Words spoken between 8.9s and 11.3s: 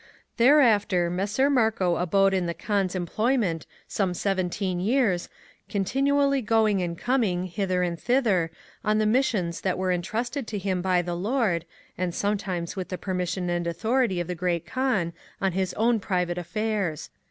the missions that were entrusted to him by the